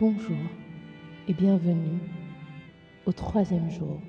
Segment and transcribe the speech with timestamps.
[0.00, 0.38] Bonjour
[1.26, 1.98] et bienvenue
[3.04, 4.00] au troisième jour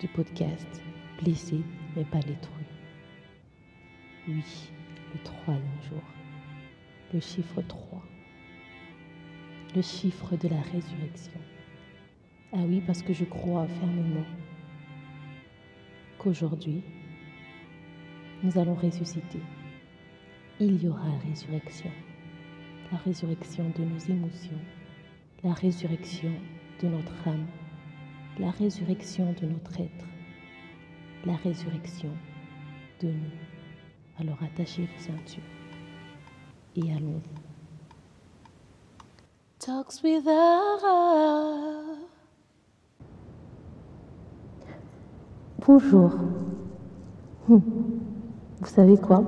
[0.00, 0.82] du podcast
[1.20, 1.60] Blessé
[1.94, 2.64] mais pas détruit.
[4.26, 4.42] Oui,
[5.12, 6.00] le troisième jour,
[7.12, 8.02] le chiffre 3,
[9.76, 11.40] le chiffre de la résurrection.
[12.54, 14.24] Ah oui, parce que je crois fermement
[16.16, 16.82] qu'aujourd'hui,
[18.42, 19.42] nous allons ressusciter.
[20.58, 21.90] Il y aura résurrection,
[22.90, 24.58] la résurrection de nos émotions,
[25.44, 26.32] la résurrection
[26.82, 27.46] de notre âme,
[28.38, 30.06] la résurrection de notre être,
[31.24, 32.10] la résurrection
[33.00, 34.20] de nous.
[34.20, 35.42] Alors attachez vos ceintures
[36.76, 37.20] et allons.
[39.60, 40.24] Talks with
[45.64, 46.10] Bonjour.
[47.46, 47.58] Hmm.
[48.60, 49.22] Vous savez quoi?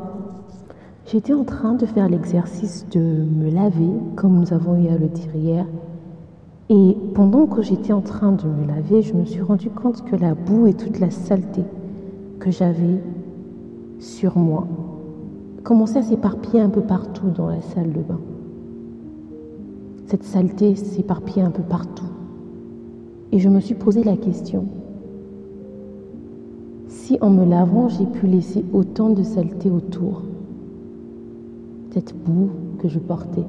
[1.07, 5.09] J'étais en train de faire l'exercice de me laver, comme nous avons eu à le
[5.09, 5.67] dire hier.
[6.73, 10.15] Et pendant que j'étais en train de me laver, je me suis rendu compte que
[10.15, 11.65] la boue et toute la saleté
[12.39, 13.03] que j'avais
[13.99, 14.69] sur moi
[15.65, 18.21] commençait à s'éparpiller un peu partout dans la salle de bain.
[20.07, 22.07] Cette saleté s'éparpillait un peu partout.
[23.33, 24.67] Et je me suis posé la question,
[26.87, 30.23] si en me lavant j'ai pu laisser autant de saleté autour,
[31.91, 33.45] cette boue que je portais,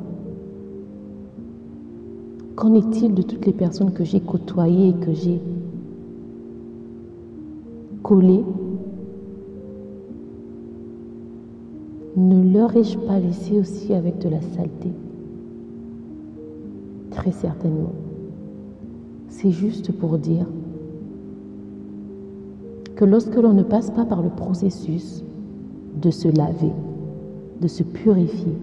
[2.61, 5.41] Qu'en est-il de toutes les personnes que j'ai côtoyées et que j'ai
[8.03, 8.45] collées?
[12.15, 14.91] Ne leur ai-je pas laissé aussi avec de la saleté?
[17.09, 17.93] Très certainement.
[19.29, 20.45] C'est juste pour dire
[22.95, 25.23] que lorsque l'on ne passe pas par le processus
[25.99, 26.73] de se laver,
[27.59, 28.53] de se purifier,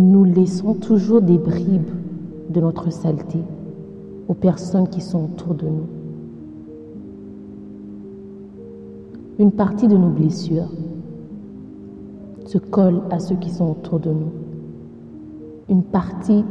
[0.00, 1.90] nous laissons toujours des bribes
[2.48, 3.38] de notre saleté
[4.28, 5.86] aux personnes qui sont autour de nous.
[9.38, 10.70] Une partie de nos blessures
[12.46, 14.32] se colle à ceux qui sont autour de nous.
[15.68, 16.44] Une partie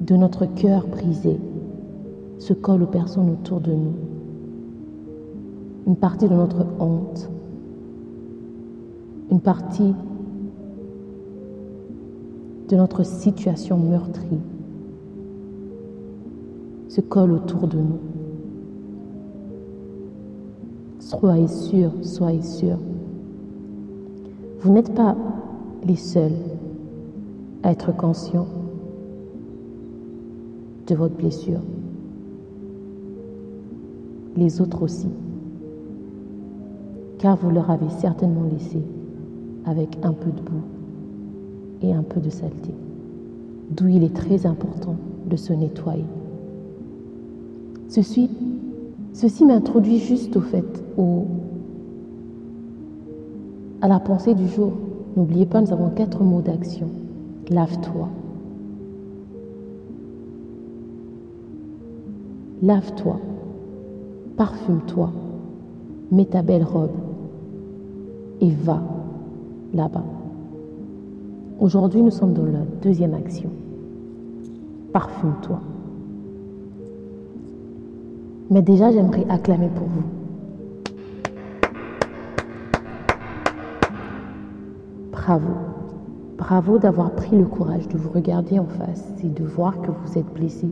[0.00, 1.38] de notre cœur brisé
[2.38, 3.94] se colle aux personnes autour de nous.
[5.86, 7.28] Une partie de notre honte,
[9.30, 9.94] une partie
[12.68, 14.40] de notre situation meurtrie
[16.88, 17.98] se colle autour de nous.
[21.00, 22.78] Soyez sûr, soyez sûr,
[24.60, 25.16] vous n'êtes pas
[25.86, 26.32] les seuls
[27.62, 28.46] à être conscients
[30.86, 31.60] de votre blessure.
[34.36, 35.08] Les autres aussi,
[37.18, 38.82] car vous leur avez certainement laissé
[39.66, 40.83] avec un peu de boue
[41.82, 42.74] et un peu de saleté,
[43.70, 44.96] d'où il est très important
[45.28, 46.04] de se nettoyer.
[47.88, 48.28] Ceci,
[49.44, 50.82] m'introduit juste au fait,
[53.80, 54.72] à la pensée du jour.
[55.16, 56.88] N'oubliez pas, nous avons quatre mots d'action.
[57.50, 58.08] Lave-toi.
[62.62, 63.20] Lave-toi.
[64.36, 65.12] Parfume-toi.
[66.10, 66.96] Mets ta belle robe.
[68.40, 68.82] Et va
[69.72, 70.04] là-bas.
[71.60, 73.48] Aujourd'hui, nous sommes dans la deuxième action.
[74.92, 75.60] Parfume-toi.
[78.50, 80.02] Mais déjà, j'aimerais acclamer pour vous.
[85.12, 85.48] Bravo.
[86.36, 90.18] Bravo d'avoir pris le courage de vous regarder en face et de voir que vous
[90.18, 90.68] êtes blessé.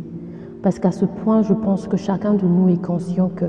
[0.62, 3.46] Parce qu'à ce point, je pense que chacun de nous est conscient que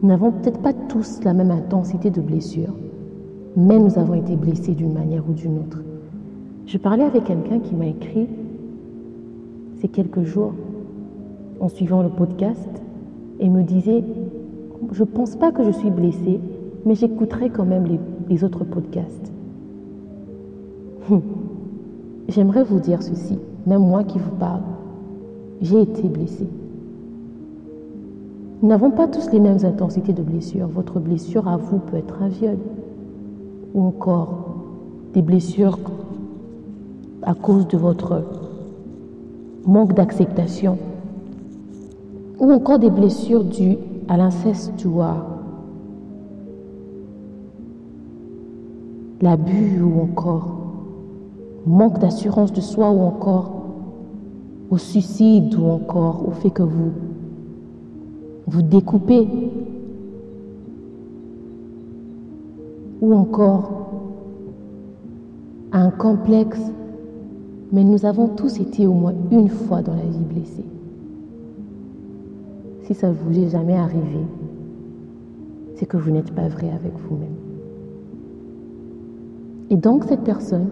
[0.00, 2.74] nous n'avons peut-être pas tous la même intensité de blessure,
[3.54, 5.78] mais nous avons été blessés d'une manière ou d'une autre.
[6.72, 8.26] Je parlais avec quelqu'un qui m'a écrit
[9.78, 10.54] ces quelques jours
[11.60, 12.70] en suivant le podcast
[13.40, 14.02] et me disait,
[14.90, 16.40] je ne pense pas que je suis blessée,
[16.86, 17.84] mais j'écouterai quand même
[18.26, 19.30] les, autres podcasts.
[21.10, 21.20] Hum.
[22.28, 24.62] J'aimerais vous dire ceci, même moi qui vous parle,
[25.60, 26.48] j'ai été blessée.
[28.62, 30.68] Nous n'avons pas tous les mêmes intensités de blessure.
[30.68, 32.56] Votre blessure à vous peut être un viol
[33.74, 34.54] ou encore
[35.12, 35.78] des blessures
[37.22, 38.22] à cause de votre
[39.66, 40.78] manque d'acceptation
[42.40, 43.78] ou encore des blessures dues
[44.08, 45.16] à à
[49.20, 50.48] l'abus ou encore
[51.64, 53.52] manque d'assurance de soi ou encore
[54.70, 56.92] au suicide ou encore au fait que vous
[58.46, 59.28] vous découpez
[63.00, 63.82] ou encore
[65.72, 66.60] un complexe,
[67.72, 70.64] mais nous avons tous été au moins une fois dans la vie blessés.
[72.82, 74.20] Si ça ne vous est jamais arrivé,
[75.76, 77.28] c'est que vous n'êtes pas vrai avec vous-même.
[79.70, 80.68] Et donc cette personne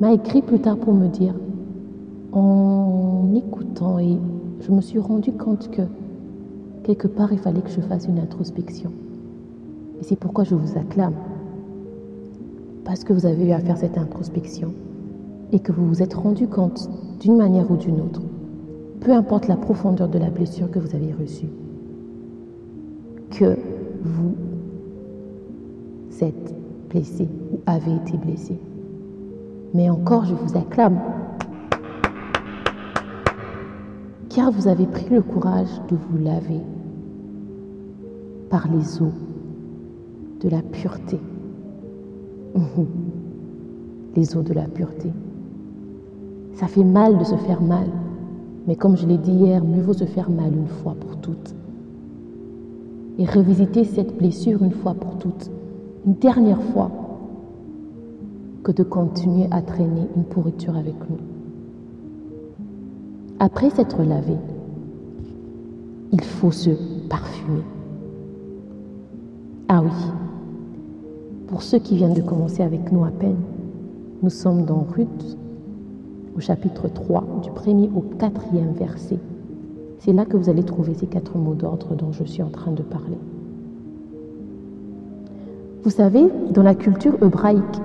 [0.00, 1.34] m'a écrit plus tard pour me dire,
[2.32, 4.18] en écoutant, et
[4.60, 5.82] je me suis rendu compte que
[6.84, 8.92] quelque part, il fallait que je fasse une introspection.
[10.00, 11.14] Et c'est pourquoi je vous acclame.
[12.84, 14.72] Parce que vous avez eu à faire cette introspection
[15.52, 16.88] et que vous vous êtes rendu compte
[17.20, 18.22] d'une manière ou d'une autre,
[19.00, 21.48] peu importe la profondeur de la blessure que vous avez reçue,
[23.30, 23.56] que
[24.02, 24.34] vous
[26.20, 26.54] êtes
[26.90, 28.58] blessé ou avez été blessé.
[29.72, 31.00] Mais encore, je vous acclame,
[34.28, 36.60] car vous avez pris le courage de vous laver
[38.50, 39.12] par les eaux
[40.40, 41.18] de la pureté.
[44.16, 45.10] Les eaux de la pureté.
[46.54, 47.86] Ça fait mal de se faire mal,
[48.66, 51.54] mais comme je l'ai dit hier, mieux vaut se faire mal une fois pour toutes.
[53.18, 55.50] Et revisiter cette blessure une fois pour toutes,
[56.06, 56.90] une dernière fois,
[58.62, 61.18] que de continuer à traîner une pourriture avec nous.
[63.38, 64.36] Après s'être lavé,
[66.12, 66.70] il faut se
[67.08, 67.62] parfumer.
[69.68, 69.90] Ah oui,
[71.48, 73.40] pour ceux qui viennent de commencer avec nous à peine,
[74.22, 75.36] nous sommes dans Ruth
[76.36, 79.18] au chapitre 3, du premier au quatrième verset.
[79.98, 82.72] C'est là que vous allez trouver ces quatre mots d'ordre dont je suis en train
[82.72, 83.18] de parler.
[85.82, 87.80] Vous savez, dans la culture hébraïque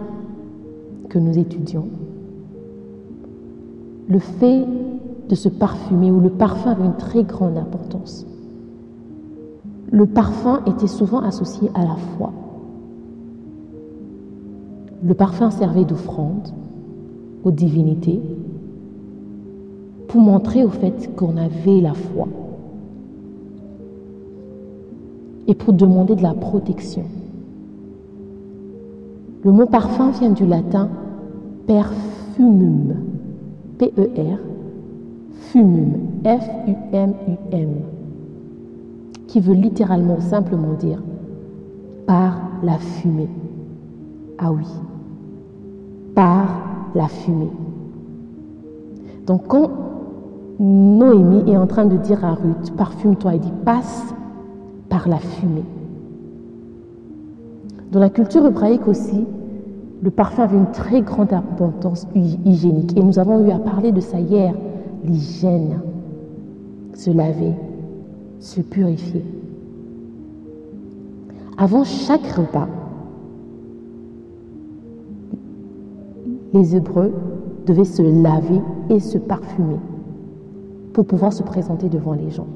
[1.09, 1.87] que nous étudions,
[4.07, 4.65] le fait
[5.27, 8.25] de se parfumer ou le parfum avait une très grande importance.
[9.91, 12.31] Le parfum était souvent associé à la foi.
[15.01, 16.49] Le parfum servait d'offrande
[17.43, 18.19] aux divinités
[20.09, 22.27] pour montrer au fait qu'on avait la foi
[25.47, 27.03] et pour demander de la protection.
[29.45, 30.89] Le mot parfum vient du latin
[31.65, 32.95] perfumum,
[33.77, 34.37] P-E-R,
[35.31, 35.93] fumum,
[36.25, 37.69] F-U-M-U-M,
[39.27, 41.01] qui veut littéralement simplement dire
[42.05, 43.29] par la fumée.
[44.37, 44.65] Ah oui,
[46.15, 46.47] par
[46.95, 47.51] la fumée.
[49.25, 49.69] Donc quand
[50.59, 54.13] Noémie est en train de dire à Ruth, parfume-toi, il dit passe
[54.89, 55.63] par la fumée.
[57.91, 59.25] Dans la culture hébraïque aussi,
[60.01, 62.97] le parfum avait une très grande importance hygiénique.
[62.97, 64.53] Et nous avons eu à parler de ça hier,
[65.03, 65.79] l'hygiène,
[66.93, 67.53] se laver,
[68.39, 69.23] se purifier.
[71.57, 72.67] Avant chaque repas,
[76.53, 77.11] les Hébreux
[77.65, 79.77] devaient se laver et se parfumer
[80.93, 82.47] pour pouvoir se présenter devant les gens.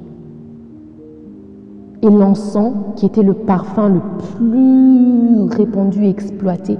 [2.01, 4.01] Et l'encens, qui était le parfum le
[4.37, 6.77] plus répandu et exploité,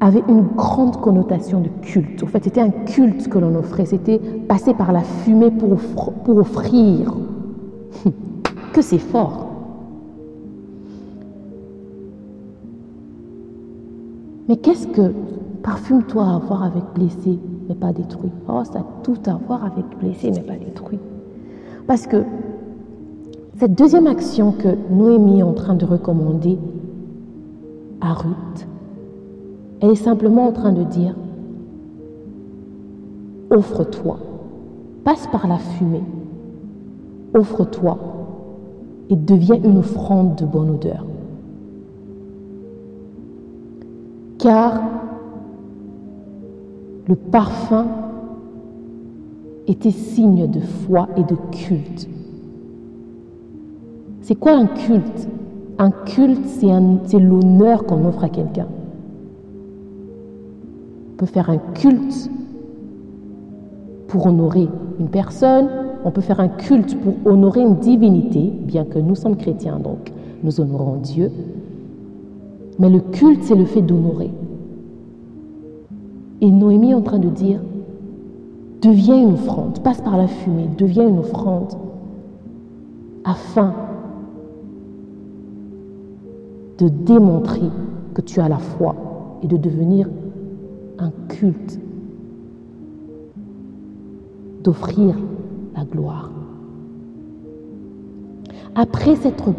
[0.00, 2.22] avait une grande connotation de culte.
[2.22, 3.86] En fait, c'était un culte que l'on offrait.
[3.86, 5.76] C'était passer par la fumée pour,
[6.24, 7.14] pour offrir.
[8.72, 9.46] que c'est fort.
[14.48, 15.12] Mais qu'est-ce que
[15.66, 19.84] parfume-toi à voir avec blessé, mais pas détruit Oh, ça a tout à voir avec
[19.98, 21.00] blessé, mais pas détruit.
[21.88, 22.22] Parce que
[23.58, 26.56] cette deuxième action que Noémie est en train de recommander
[28.00, 28.68] à Ruth,
[29.80, 31.16] elle est simplement en train de dire,
[33.50, 34.18] offre-toi,
[35.02, 36.04] passe par la fumée,
[37.34, 37.98] offre-toi
[39.10, 41.04] et deviens une offrande de bonne odeur.
[44.38, 44.80] Car
[47.08, 47.86] le parfum
[49.66, 52.08] était signe de foi et de culte.
[54.22, 55.28] C'est quoi un culte?
[55.78, 58.66] Un culte, c'est l'honneur qu'on offre à quelqu'un.
[61.12, 62.30] On peut faire un culte
[64.08, 65.68] pour honorer une personne,
[66.04, 70.12] on peut faire un culte pour honorer une divinité, bien que nous sommes chrétiens, donc
[70.42, 71.30] nous honorons Dieu.
[72.78, 74.30] Mais le culte, c'est le fait d'honorer.
[76.40, 77.60] Et Noémie est en train de dire,
[78.82, 81.74] deviens une offrande, passe par la fumée, deviens une offrande,
[83.24, 83.74] afin
[86.78, 87.70] de démontrer
[88.14, 88.94] que tu as la foi
[89.42, 90.08] et de devenir
[90.98, 91.80] un culte,
[94.62, 95.14] d'offrir
[95.74, 96.30] la gloire.
[98.74, 99.54] Après s'être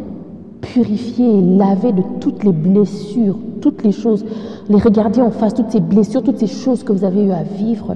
[0.61, 4.25] purifié et lavé de toutes les blessures toutes les choses,
[4.69, 7.43] les regarder en face, toutes ces blessures, toutes ces choses que vous avez eu à
[7.43, 7.95] vivre,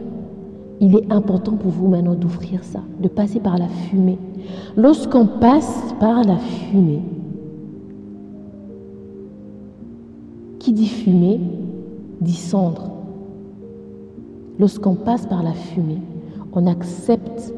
[0.79, 4.17] il est important pour vous maintenant d'ouvrir ça, de passer par la fumée.
[4.75, 7.01] Lorsqu'on passe par la fumée,
[10.59, 11.39] qui dit fumée
[12.21, 12.91] dit cendre.
[14.59, 16.01] Lorsqu'on passe par la fumée,
[16.53, 17.53] on accepte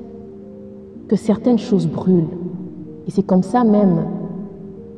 [1.08, 2.30] que certaines choses brûlent.
[3.08, 4.06] Et c'est comme ça même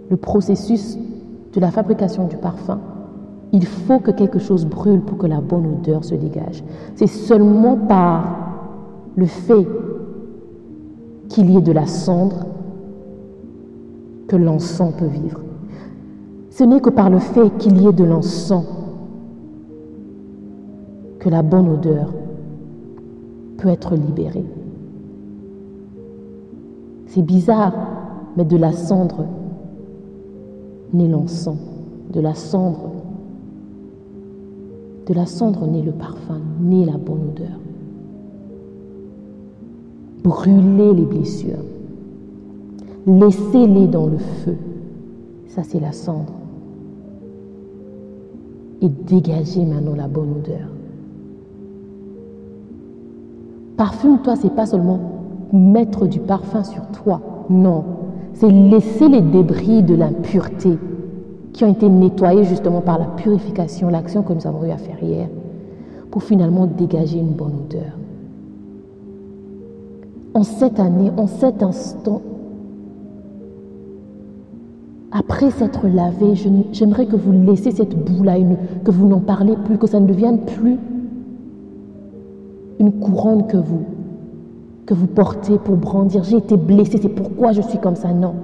[0.10, 0.98] le processus
[1.54, 2.80] de la fabrication du parfum.
[3.54, 6.64] Il faut que quelque chose brûle pour que la bonne odeur se dégage.
[6.96, 8.24] C'est seulement par
[9.16, 9.68] le fait
[11.30, 12.46] qu'il y ait de la cendre
[14.28, 15.42] que l'encens peut vivre.
[16.50, 18.66] Ce n'est que par le fait qu'il y ait de l'encens
[21.20, 22.14] que la bonne odeur
[23.58, 24.46] peut être libérée.
[27.08, 27.74] C'est bizarre,
[28.38, 29.26] mais de la cendre
[30.94, 31.58] naît l'encens,
[32.12, 32.92] de la cendre,
[35.08, 37.60] de la cendre naît le parfum, naît la bonne odeur.
[40.24, 41.64] Brûlez les blessures,
[43.06, 44.58] laissez-les dans le feu,
[45.48, 46.34] ça c'est la cendre.
[48.82, 50.68] Et dégagez maintenant la bonne odeur.
[53.78, 55.00] Parfume-toi, c'est pas seulement
[55.54, 57.84] mettre du parfum sur toi, non
[58.36, 60.78] c'est laisser les débris de l'impureté
[61.56, 65.02] qui ont été nettoyés justement par la purification, l'action que nous avons eu à faire
[65.02, 65.30] hier,
[66.12, 67.98] pour finalement dégager une bonne odeur.
[70.34, 72.22] En cette année, en cet instant,
[75.14, 76.34] après s'être lavé,
[76.74, 78.36] j'aimerais que vous laissiez cette boue-là,
[78.84, 80.78] que vous n'en parlez plus, que ça ne devienne plus
[82.80, 83.86] une couronne que vous
[84.86, 86.24] que vous portez pour brandir.
[86.26, 88.14] J'ai été blessé, c'est pourquoi je suis comme ça.
[88.14, 88.36] Non.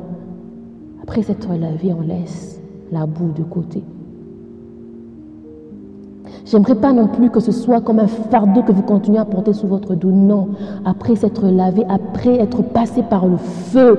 [1.03, 2.60] Après s'être lavé, on laisse
[2.91, 3.83] la boue de côté.
[6.45, 9.53] J'aimerais pas non plus que ce soit comme un fardeau que vous continuez à porter
[9.53, 10.11] sous votre dos.
[10.11, 10.49] Non.
[10.85, 13.97] Après s'être lavé, après être passé par le feu,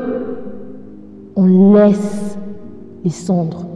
[1.37, 2.37] on laisse
[3.05, 3.67] les cendres.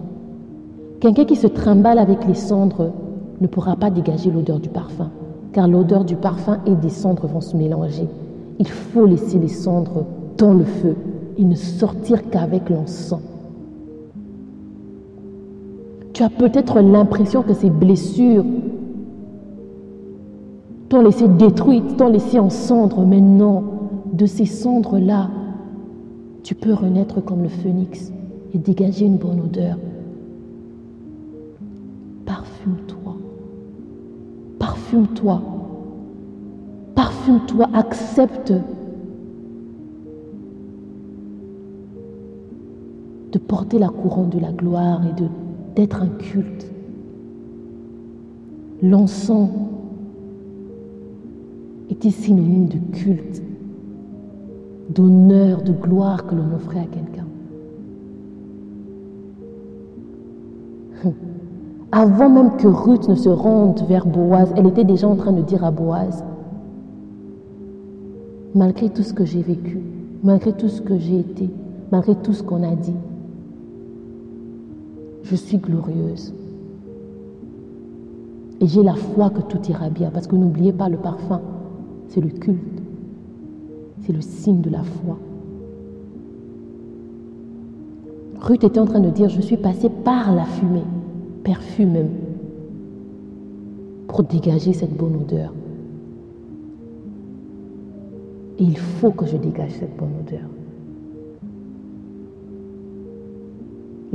[1.00, 2.92] Quelqu'un qui se trimballe avec les cendres
[3.40, 5.10] ne pourra pas dégager l'odeur du parfum,
[5.52, 8.08] car l'odeur du parfum et des cendres vont se mélanger.
[8.58, 10.04] Il faut laisser les cendres
[10.38, 10.96] dans le feu
[11.38, 13.20] et ne sortir qu'avec l'encens.
[16.16, 18.46] Tu as peut-être l'impression que ces blessures
[20.88, 23.64] t'ont laissé détruite, t'ont laissé en cendres, mais non,
[24.14, 25.28] de ces cendres-là,
[26.42, 28.10] tu peux renaître comme le phénix
[28.54, 29.76] et dégager une bonne odeur.
[32.24, 33.16] Parfume-toi.
[34.58, 35.42] Parfume-toi.
[36.94, 38.54] Parfume-toi, accepte
[43.32, 45.28] de porter la couronne de la gloire et de,
[45.76, 46.72] d'être un culte.
[48.82, 49.50] L'encens
[51.90, 53.42] était synonyme de culte,
[54.90, 57.26] d'honneur, de gloire que l'on offrait à quelqu'un.
[61.92, 65.42] Avant même que Ruth ne se rende vers Boaz, elle était déjà en train de
[65.42, 66.24] dire à Boaz,
[68.54, 69.80] malgré tout ce que j'ai vécu,
[70.22, 71.48] malgré tout ce que j'ai été,
[71.92, 72.92] malgré tout ce qu'on a dit,
[75.26, 76.32] je suis glorieuse.
[78.60, 81.40] Et j'ai la foi que tout ira bien, parce que n'oubliez pas le parfum,
[82.08, 82.82] c'est le culte,
[84.02, 85.18] c'est le signe de la foi.
[88.40, 90.84] Ruth était en train de dire, je suis passée par la fumée,
[91.42, 92.10] perfume même,
[94.06, 95.52] pour dégager cette bonne odeur.
[98.58, 100.48] Et il faut que je dégage cette bonne odeur.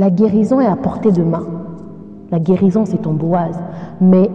[0.01, 1.46] La guérison est à portée de main.
[2.31, 3.60] La guérison, c'est ton boise.
[4.01, 4.31] Mais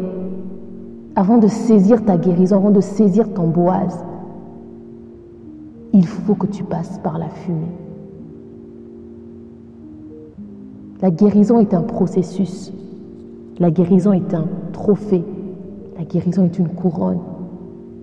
[1.16, 4.04] avant de saisir ta guérison, avant de saisir ton boise,
[5.92, 7.72] il faut que tu passes par la fumée.
[11.02, 12.72] La guérison est un processus.
[13.58, 15.24] La guérison est un trophée.
[15.98, 17.18] La guérison est une couronne.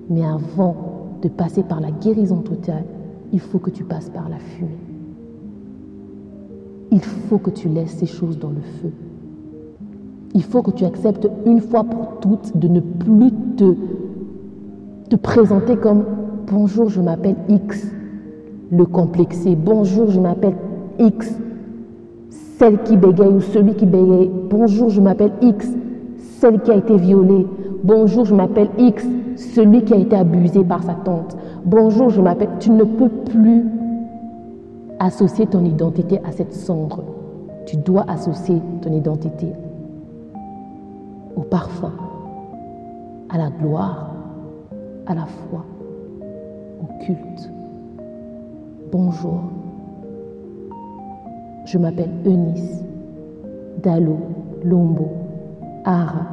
[0.09, 0.75] Mais avant
[1.21, 2.83] de passer par la guérison totale,
[3.31, 4.92] il faut que tu passes par la fumée.
[6.93, 8.91] Il faut que tu laisses ces choses dans le feu.
[10.35, 13.73] Il faut que tu acceptes une fois pour toutes de ne plus te,
[15.09, 16.03] te présenter comme
[16.45, 17.91] bonjour, je m'appelle X,
[18.71, 19.55] le complexé.
[19.55, 20.53] Bonjour, je m'appelle
[20.99, 21.35] X,
[22.59, 24.29] celle qui bégaye ou celui qui bégaye.
[24.51, 25.67] Bonjour, je m'appelle X,
[26.39, 27.47] celle qui a été violée.
[27.83, 29.03] Bonjour, je m'appelle X,
[29.35, 31.35] celui qui a été abusé par sa tante.
[31.65, 32.49] Bonjour, je m'appelle.
[32.59, 33.63] Tu ne peux plus
[34.99, 37.03] associer ton identité à cette cendre.
[37.65, 39.47] Tu dois associer ton identité
[41.35, 41.93] au parfum,
[43.29, 44.11] à la gloire,
[45.07, 45.65] à la foi,
[46.81, 47.51] au culte.
[48.91, 49.41] Bonjour,
[51.65, 52.83] je m'appelle Eunice,
[53.81, 54.17] Dalo,
[54.63, 55.09] Lombo,
[55.85, 56.25] Ara,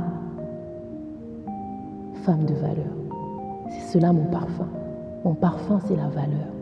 [2.22, 2.94] femme de valeur.
[3.70, 4.66] C'est cela mon parfum.
[5.24, 6.59] Mon parfum, c'est la valeur.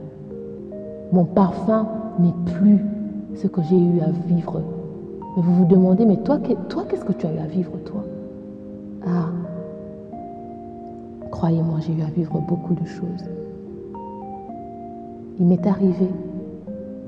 [1.13, 1.87] Mon parfum
[2.19, 2.79] n'est plus
[3.35, 4.61] ce que j'ai eu à vivre.
[5.37, 8.03] Mais vous vous demandez, mais toi, qu'est-ce que tu as eu à vivre, toi?
[9.07, 9.29] Ah,
[11.31, 13.25] croyez-moi, j'ai eu à vivre beaucoup de choses.
[15.39, 16.09] Il m'est arrivé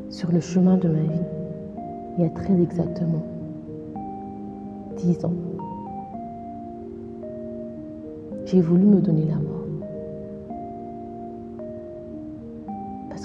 [0.09, 1.27] sur le chemin de ma vie,
[2.17, 3.23] il y a très exactement
[4.97, 5.33] dix ans,
[8.45, 9.37] j'ai voulu me donner la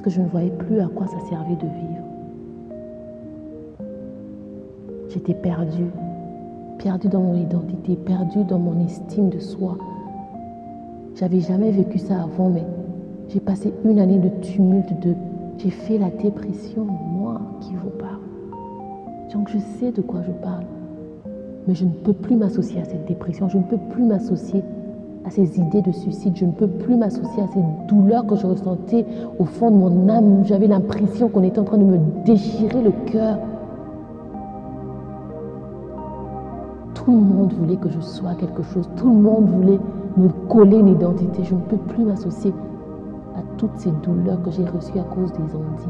[0.05, 2.03] que je ne voyais plus à quoi ça servait de vivre.
[5.09, 5.89] J'étais perdue,
[6.77, 9.79] perdue dans mon identité, perdue dans mon estime de soi.
[11.15, 12.63] J'avais jamais vécu ça avant, mais
[13.29, 15.15] j'ai passé une année de tumulte, de
[15.57, 18.19] j'ai fait la dépression, moi qui vous parle.
[19.33, 20.65] Donc je sais de quoi je parle.
[21.67, 24.61] Mais je ne peux plus m'associer à cette dépression, je ne peux plus m'associer
[25.25, 28.45] à ces idées de suicide, je ne peux plus m'associer à ces douleurs que je
[28.45, 29.05] ressentais
[29.39, 30.45] au fond de mon âme.
[30.45, 33.39] J'avais l'impression qu'on était en train de me déchirer le cœur.
[36.93, 39.79] Tout le monde voulait que je sois quelque chose, tout le monde voulait
[40.15, 41.43] me coller une identité.
[41.43, 42.53] Je ne peux plus m'associer
[43.35, 45.89] à toutes ces douleurs que j'ai reçues à cause des ondits.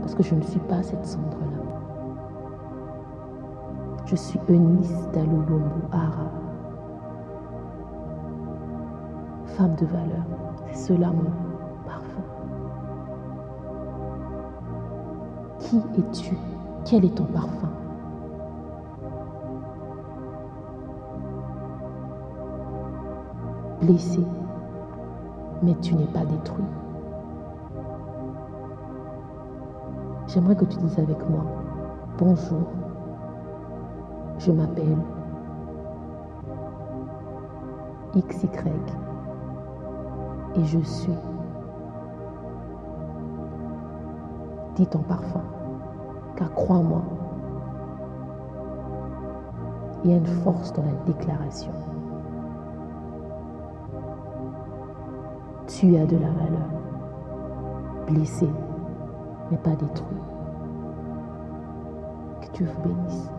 [0.00, 1.46] Parce que je ne suis pas cette cendre-là.
[4.04, 5.60] Je suis Eunice Dalulombo
[5.92, 6.41] Ara.
[9.56, 10.24] Femme de valeur,
[10.70, 11.30] c'est cela mon
[11.84, 12.22] parfum.
[15.58, 16.38] Qui es-tu?
[16.86, 17.68] Quel est ton parfum?
[23.82, 24.24] Blessé,
[25.62, 26.64] mais tu n'es pas détruit.
[30.28, 31.44] J'aimerais que tu dises avec moi,
[32.16, 32.68] bonjour,
[34.38, 34.96] je m'appelle
[38.16, 38.48] XY
[40.56, 41.12] et je suis.
[44.76, 45.42] Dis ton parfum,
[46.36, 47.02] car crois-moi,
[50.04, 51.72] il y a une force dans la déclaration.
[55.66, 56.68] Tu as de la valeur,
[58.06, 58.48] blessé,
[59.50, 60.16] mais pas détruit.
[62.40, 63.30] Que Dieu vous bénisse.